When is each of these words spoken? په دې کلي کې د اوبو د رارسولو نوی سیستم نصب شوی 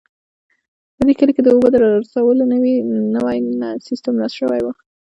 په 0.95 1.01
دې 1.07 1.13
کلي 1.19 1.31
کې 1.35 1.41
د 1.43 1.47
اوبو 1.53 1.67
د 1.71 1.75
رارسولو 1.83 2.43
نوی 2.53 2.75
سیستم 3.87 4.13
نصب 4.21 4.35
شوی 4.39 4.59